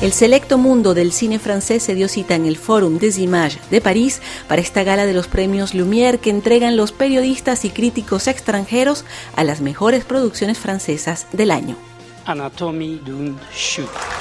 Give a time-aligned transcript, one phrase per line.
[0.00, 3.82] El selecto mundo del cine francés se dio cita en el Forum des Images de
[3.82, 9.04] París para esta gala de los premios Lumière que entregan los periodistas y críticos extranjeros
[9.36, 11.76] a las mejores producciones francesas del año.
[13.54, 14.19] Chute.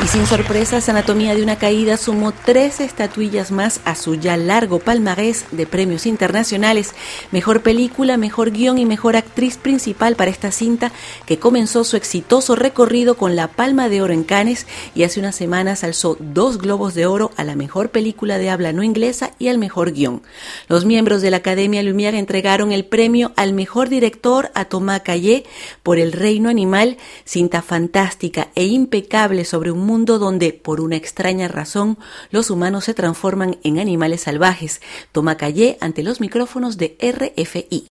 [0.00, 4.78] Y sin sorpresas, Anatomía de una caída sumó tres estatuillas más a su ya largo
[4.78, 6.94] palmarés de premios internacionales.
[7.32, 10.92] Mejor película, mejor guion y mejor actriz principal para esta cinta
[11.26, 15.34] que comenzó su exitoso recorrido con la Palma de Oro en Cannes y hace unas
[15.34, 19.48] semanas alzó dos globos de oro a la mejor película de habla no inglesa y
[19.48, 20.22] al mejor guion.
[20.68, 25.44] Los miembros de la Academia Lumière entregaron el premio al mejor director a Thomas Caillé
[25.82, 31.48] por El Reino Animal, cinta fantástica e impecable sobre un mundo donde, por una extraña
[31.48, 31.98] razón,
[32.30, 34.80] los humanos se transforman en animales salvajes.
[35.10, 37.88] Toma Calle ante los micrófonos de RFI.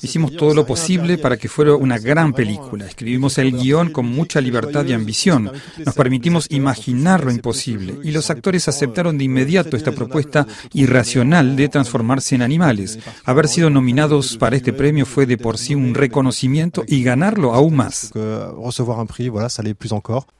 [0.00, 2.86] Hicimos todo lo posible para que fuera una gran película.
[2.86, 5.50] Escribimos el guion con mucha libertad y ambición.
[5.84, 11.68] Nos permitimos imaginar lo imposible y los actores aceptaron de inmediato esta propuesta irracional de
[11.68, 13.00] transformarse en animales.
[13.24, 17.74] Haber sido nominados para este premio fue de por sí un reconocimiento y ganarlo aún
[17.74, 18.12] más.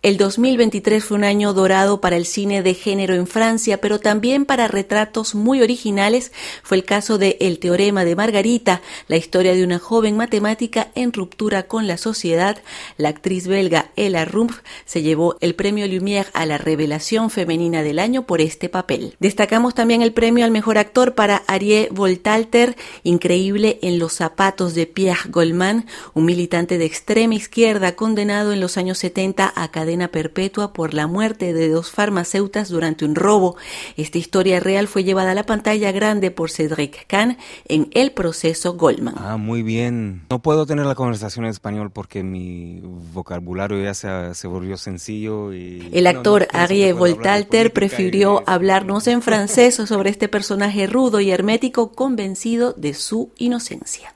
[0.02, 4.44] El 2023 fue un año dorado para el cine de género en Francia, pero también
[4.44, 6.30] para retratos muy originales.
[6.62, 11.12] Fue el caso de el teorema de Margarita, la historia de una joven matemática en
[11.12, 12.58] ruptura con la sociedad,
[12.96, 17.98] la actriz belga Ella Rumpf se llevó el premio Lumière a la revelación femenina del
[17.98, 19.16] año por este papel.
[19.18, 24.86] Destacamos también el premio al mejor actor para Ariel Voltalter, increíble en los zapatos de
[24.86, 30.74] Pierre Goldman, un militante de extrema izquierda condenado en los años 70 a cadena perpetua
[30.74, 33.56] por la muerte de dos farmacéutas durante un robo.
[33.96, 38.74] Esta historia real fue llevada a la pantalla grande por Cedric Kahn en el proceso
[38.74, 39.14] Goldman.
[39.18, 40.22] Ah, muy bien.
[40.30, 42.80] No puedo tener la conversación en español porque mi
[43.12, 45.52] vocabulario ya se, volvió sencillo.
[45.52, 51.30] Y el actor no, Ariel Voltalter prefirió hablarnos en francés sobre este personaje rudo y
[51.30, 54.12] hermético convencido de su inocencia.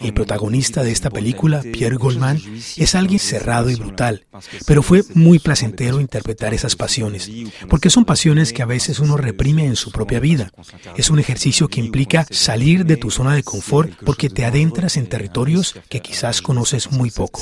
[0.00, 2.40] El protagonista de esta película, Pierre Goldman,
[2.76, 4.26] es alguien cerrado y brutal,
[4.66, 7.30] pero fue muy placentero interpretar esas pasiones,
[7.68, 10.50] porque son pasiones que a veces uno reprime en su propia vida.
[10.96, 15.08] Es un ejercicio que implica salir de tu zona de confort porque te adentras en
[15.08, 17.40] territorios que quizás conoces muy poco.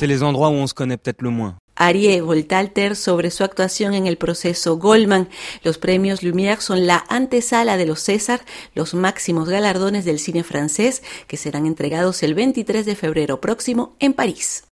[1.81, 5.31] Ariel Voltalter sobre su actuación en el proceso Goldman.
[5.63, 8.43] Los premios Lumière son la antesala de los César,
[8.75, 14.13] los máximos galardones del cine francés, que serán entregados el 23 de febrero próximo en
[14.13, 14.65] París.